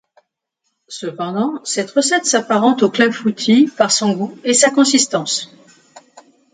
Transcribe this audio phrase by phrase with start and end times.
[0.87, 5.53] Cependant, cette recette s'apparente au clafoutis par son goût et sa consistance.